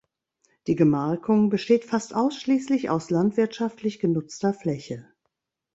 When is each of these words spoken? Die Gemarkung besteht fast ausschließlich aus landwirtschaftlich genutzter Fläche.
Die 0.65 0.73
Gemarkung 0.75 1.51
besteht 1.51 1.85
fast 1.85 2.15
ausschließlich 2.15 2.89
aus 2.89 3.11
landwirtschaftlich 3.11 3.99
genutzter 3.99 4.51
Fläche. 4.51 5.05